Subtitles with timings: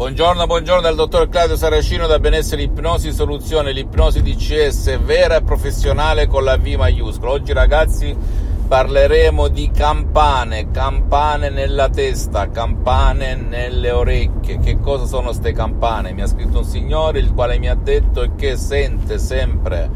[0.00, 6.26] Buongiorno, buongiorno dal dottor Claudio Saracino da Benessere Ipnosi Soluzione, l'ipnosi DCS vera e professionale
[6.26, 7.32] con la V maiuscola.
[7.32, 8.16] Oggi ragazzi
[8.66, 14.58] parleremo di campane, campane nella testa, campane nelle orecchie.
[14.58, 16.14] Che cosa sono queste campane?
[16.14, 19.90] Mi ha scritto un signore il quale mi ha detto che sente sempre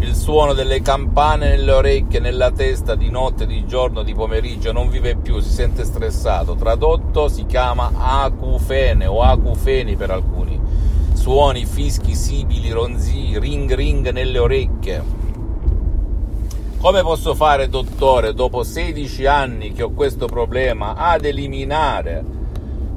[0.00, 4.88] il suono delle campane nelle orecchie, nella testa, di notte, di giorno, di pomeriggio, non
[4.88, 6.54] vive più, si sente stressato.
[6.54, 10.58] Tradotto si chiama acufene o acufeni per alcuni.
[11.12, 15.18] Suoni, fischi, sibili, ronzii, ring ring nelle orecchie.
[16.80, 22.24] Come posso fare, dottore, dopo 16 anni che ho questo problema, ad eliminare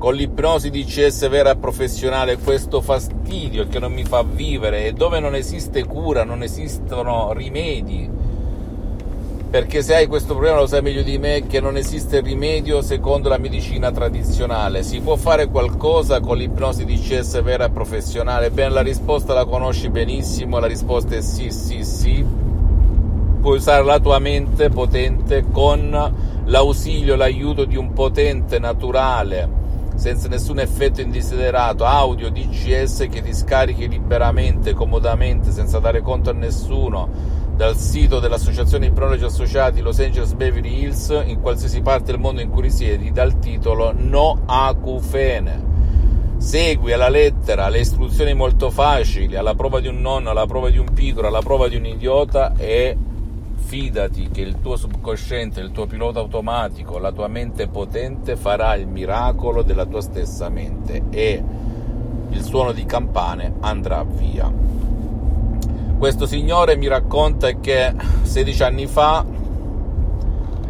[0.00, 4.92] con l'ipnosi di CS vera e professionale questo fastidio che non mi fa vivere e
[4.94, 8.08] dove non esiste cura, non esistono rimedi.
[9.50, 13.28] Perché se hai questo problema lo sai meglio di me che non esiste rimedio secondo
[13.28, 14.82] la medicina tradizionale.
[14.84, 18.50] Si può fare qualcosa con l'ipnosi di CS vera e professionale?
[18.50, 22.24] Bene, la risposta la conosci benissimo, la risposta è sì, sì, sì.
[23.42, 26.14] Puoi usare la tua mente potente con
[26.46, 29.59] l'ausilio, l'aiuto di un potente naturale
[29.94, 36.32] senza nessun effetto indesiderato, audio DCS che ti scarichi liberamente, comodamente, senza dare conto a
[36.32, 37.08] nessuno,
[37.54, 42.48] dal sito dell'Associazione Ipnologi Associati Los Angeles Beverly Hills, in qualsiasi parte del mondo in
[42.48, 45.68] cui risiedi, dal titolo No Acufene.
[46.38, 50.78] Segui alla lettera le istruzioni molto facili, alla prova di un nonno, alla prova di
[50.78, 52.96] un piccolo, alla prova di un idiota e
[53.60, 58.88] fidati che il tuo subconsciente, il tuo pilota automatico, la tua mente potente farà il
[58.88, 61.42] miracolo della tua stessa mente e
[62.30, 64.52] il suono di campane andrà via.
[65.98, 69.24] Questo signore mi racconta che 16 anni fa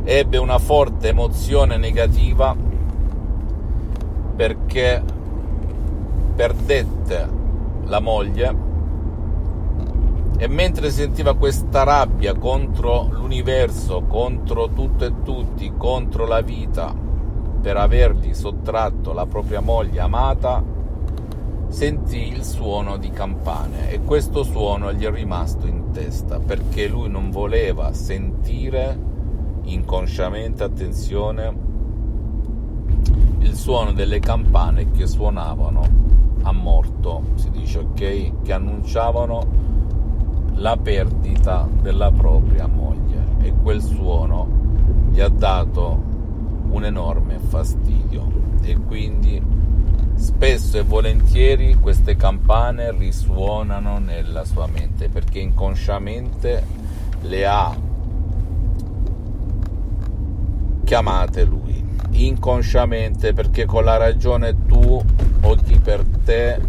[0.04, 2.54] ebbe una forte emozione negativa
[4.36, 5.02] perché
[6.34, 7.28] perdette
[7.84, 8.68] la moglie
[10.42, 16.94] e mentre sentiva questa rabbia contro l'universo, contro tutto e tutti, contro la vita,
[17.60, 20.64] per avergli sottratto la propria moglie amata,
[21.68, 27.10] sentì il suono di campane e questo suono gli è rimasto in testa perché lui
[27.10, 28.98] non voleva sentire
[29.64, 31.54] inconsciamente, attenzione,
[33.40, 35.82] il suono delle campane che suonavano
[36.44, 39.69] a morto, si dice ok, che annunciavano
[40.60, 44.46] la perdita della propria moglie e quel suono
[45.10, 46.02] gli ha dato
[46.70, 48.30] un enorme fastidio.
[48.62, 49.42] E quindi
[50.16, 56.62] spesso e volentieri queste campane risuonano nella sua mente perché inconsciamente
[57.22, 57.74] le ha
[60.84, 61.82] chiamate lui.
[62.10, 65.02] Inconsciamente perché con la ragione tu
[65.42, 66.60] o chi per te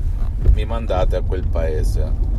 [0.53, 2.30] mi mandate a quel paese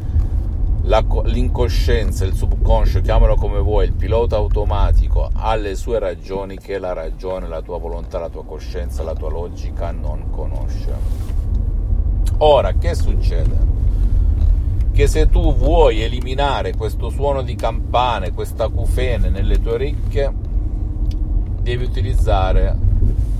[0.84, 6.92] l'incoscienza, il subconscio, chiamalo come vuoi, il pilota automatico ha le sue ragioni che la
[6.92, 10.94] ragione, la tua volontà, la tua coscienza, la tua logica non conosce.
[12.38, 13.70] Ora, che succede?
[14.92, 20.32] Che se tu vuoi eliminare questo suono di campane, questa cufene nelle tue orecchie,
[21.62, 22.76] devi utilizzare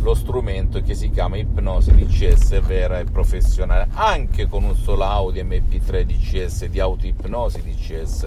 [0.03, 5.45] lo strumento che si chiama ipnosi DCS vera e professionale, anche con un solo audio
[5.45, 8.27] MP3 DCS di autoipnosi DCS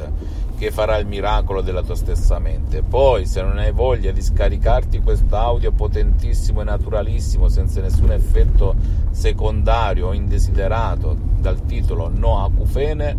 [0.58, 2.82] che farà il miracolo della tua stessa mente.
[2.82, 8.76] Poi, se non hai voglia di scaricarti questo audio potentissimo e naturalissimo, senza nessun effetto
[9.12, 13.18] secondario o indesiderato, dal titolo No Acufene,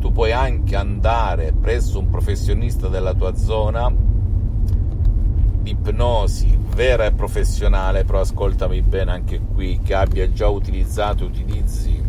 [0.00, 3.92] tu puoi anche andare presso un professionista della tua zona
[5.68, 12.02] di ipnosi vera e professionale, però ascoltami bene anche qui, che abbia già utilizzato, utilizzi,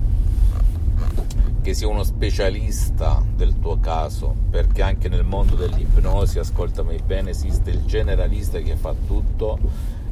[1.62, 7.72] che sia uno specialista del tuo caso, perché anche nel mondo dell'ipnosi, ascoltami bene, esiste
[7.72, 9.58] il generalista che fa tutto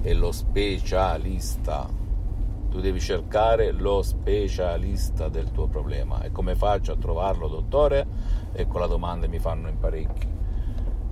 [0.02, 1.88] e lo specialista.
[2.70, 6.22] Tu devi cercare lo specialista del tuo problema.
[6.22, 8.06] E come faccio a trovarlo, dottore?
[8.52, 10.28] Ecco la domanda mi fanno in parecchi.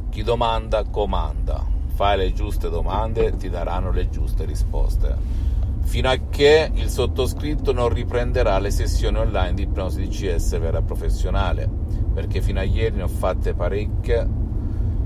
[0.10, 5.44] Chi domanda comanda fai le giuste domande ti daranno le giuste risposte.
[5.86, 11.70] fino a che il sottoscritto non riprenderà le sessioni online di ipnosi DCS vera professionale,
[12.14, 14.28] perché fino a ieri ne ho fatte parecchie,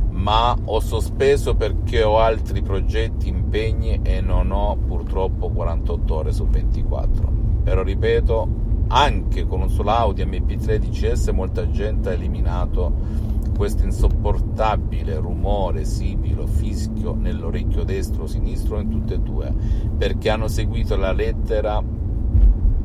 [0.09, 6.47] ma ho sospeso perché ho altri progetti, impegni e non ho purtroppo 48 ore su
[6.47, 7.31] 24.
[7.63, 8.47] Però ripeto,
[8.87, 13.27] anche con un solo Audi MP3 DCS molta gente ha eliminato
[13.59, 19.53] questo insopportabile rumore, sibilo, fischio nell'orecchio destro o sinistro in tutte e due,
[19.97, 21.83] perché hanno seguito la lettera,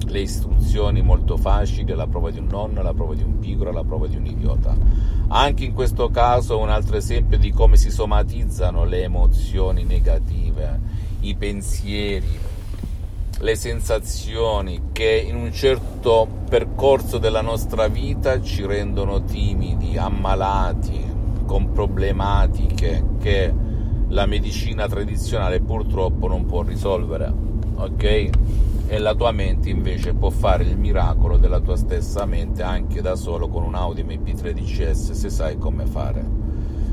[0.04, 3.84] le istruzioni molto facili, la prova di un nonno, la prova di un pigro, la
[3.84, 4.76] prova di un idiota.
[5.28, 10.80] Anche in questo caso un altro esempio di come si somatizzano le emozioni negative,
[11.20, 12.36] i pensieri,
[13.44, 21.04] le sensazioni che in un certo percorso della nostra vita ci rendono timidi, ammalati,
[21.44, 23.52] con problematiche che
[24.08, 27.30] la medicina tradizionale purtroppo non può risolvere,
[27.74, 28.30] ok?
[28.86, 33.14] E la tua mente invece può fare il miracolo della tua stessa mente anche da
[33.14, 36.24] solo con un Audi MP13S se sai come fare.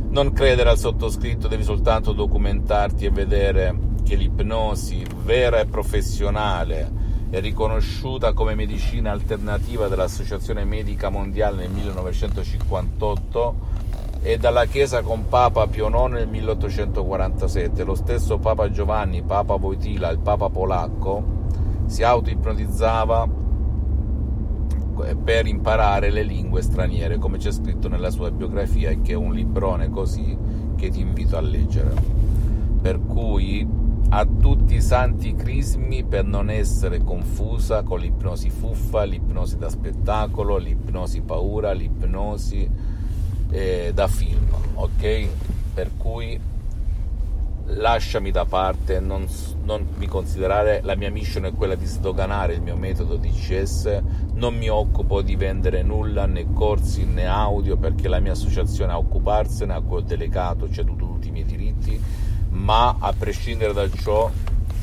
[0.09, 6.92] Non credere al sottoscritto, devi soltanto documentarti e vedere che l'ipnosi vera e professionale
[7.30, 13.56] è riconosciuta come medicina alternativa dall'Associazione Medica Mondiale nel 1958
[14.22, 17.86] e dalla Chiesa con Papa Pio IX nel 1847.
[17.86, 21.24] Lo stesso Papa Giovanni, Papa Wojtyla, il Papa polacco,
[21.86, 23.30] si auto-ipnotizzava
[25.24, 29.90] per imparare le lingue straniere, come c'è scritto nella sua biografia, che è un librone
[29.90, 30.38] così
[30.75, 32.19] che ti invito a leggere.
[32.81, 39.57] Per cui a tutti i santi crismi per non essere confusa con l'ipnosi fuffa, l'ipnosi
[39.57, 42.69] da spettacolo, l'ipnosi paura, l'ipnosi
[43.51, 45.27] eh, da film, ok?
[45.74, 46.39] Per cui
[47.65, 49.27] lasciami da parte, non,
[49.63, 54.01] non, mi considerare, la mia mission è quella di sdoganare il mio metodo DCS,
[54.33, 58.98] non mi occupo di vendere nulla, né corsi né audio, perché la mia associazione a
[58.98, 62.00] occuparsene, a quel delegato ceduto tutti i miei diritti,
[62.51, 64.30] ma a prescindere da ciò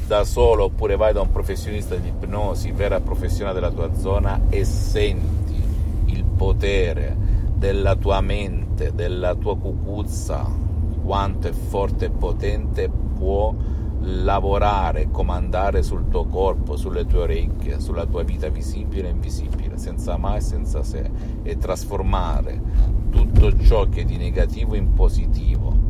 [0.06, 4.64] da solo oppure vai da un professionista di ipnosi vera professionale della tua zona e
[4.64, 5.62] senti
[6.06, 7.14] il potere
[7.54, 10.48] della tua mente, della tua cucuzza,
[11.04, 13.54] quanto è forte e potente può
[14.00, 20.16] lavorare, comandare sul tuo corpo, sulle tue orecchie, sulla tua vita visibile e invisibile, senza
[20.16, 21.10] mai e senza se,
[21.42, 22.62] e trasformare
[23.10, 25.87] tutto ciò che è di negativo in positivo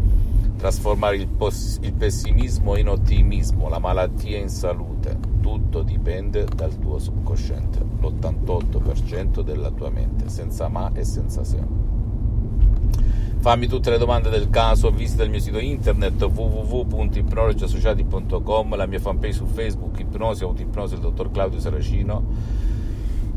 [0.58, 5.16] trasformare il, pos- il pessimismo in ottimismo, la malattia in salute.
[5.40, 11.86] Tutto dipende dal tuo subconsciente, l'88% della tua mente, senza ma e senza se.
[13.38, 19.34] Fammi tutte le domande del caso, visita il mio sito internet www.ipnologiassociati.com, la mia fanpage
[19.34, 22.66] su Facebook, Ipnosi, Autoipnosi, il dottor Claudio Saracino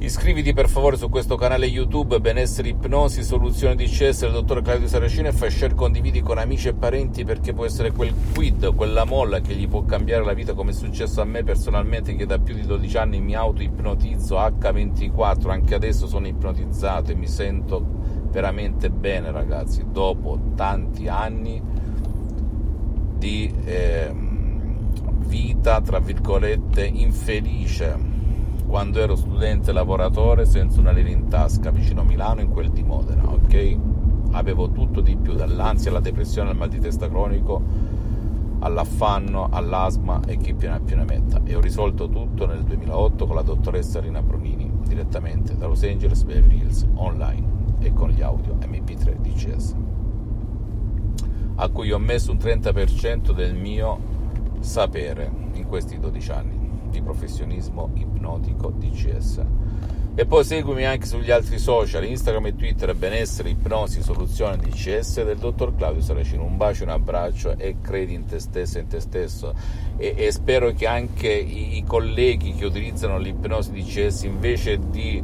[0.01, 4.87] Iscriviti per favore su questo canale YouTube Benessere Ipnosi Soluzione di CS del dottor Claudio
[4.87, 9.05] Saracino e fai share condividi con amici e parenti perché può essere quel quid, quella
[9.05, 12.39] molla che gli può cambiare la vita come è successo a me personalmente che da
[12.39, 17.85] più di 12 anni mi auto-ipnotizzo H24, anche adesso sono ipnotizzato e mi sento
[18.31, 21.61] veramente bene ragazzi, dopo tanti anni
[23.19, 24.11] di eh,
[25.27, 28.10] vita tra virgolette infelice
[28.71, 32.83] quando ero studente lavoratore senza una lira in tasca vicino a Milano in quel di
[32.83, 33.77] Modena, ok?
[34.31, 37.61] Avevo tutto di più, dall'ansia alla depressione al mal di testa cronico,
[38.59, 41.41] all'affanno, all'asma e chi più ne più ne metta.
[41.43, 46.23] E ho risolto tutto nel 2008 con la dottoressa Rina Bronini, direttamente da Los Angeles
[46.23, 49.75] Beverly Hills, online e con gli audio MP3 DCS,
[51.55, 53.99] a cui ho messo un 30% del mio
[54.61, 56.60] sapere in questi 12 anni
[56.91, 59.45] di professionismo ipnotico DCS.
[60.13, 65.37] E poi seguimi anche sugli altri social, Instagram e Twitter, benessere, ipnosi, soluzione DCS del
[65.37, 66.43] dottor Claudio Saracino.
[66.43, 69.55] Un bacio, un abbraccio e credi in te stesso e in te stesso.
[69.95, 75.23] E, e spero che anche i, i colleghi che utilizzano l'ipnosi DCS invece di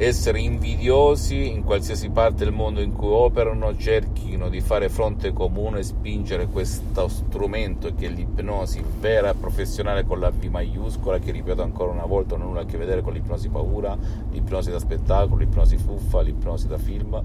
[0.00, 5.80] essere invidiosi in qualsiasi parte del mondo in cui operano, cerchino di fare fronte comune
[5.80, 11.32] e spingere questo strumento che è l'ipnosi vera e professionale con la V maiuscola, che
[11.32, 13.98] ripeto ancora una volta non ha nulla a che vedere con l'ipnosi paura,
[14.30, 17.20] l'ipnosi da spettacolo, l'ipnosi fuffa, l'ipnosi da film,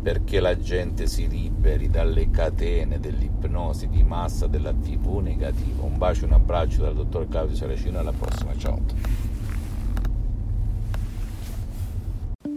[0.00, 5.82] perché la gente si liberi dalle catene dell'ipnosi di massa della TV negativa.
[5.82, 9.15] Un bacio e un abbraccio dal dottor Claudio Saracino, alla prossima, ciao.